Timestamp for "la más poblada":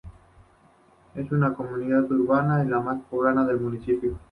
2.67-3.45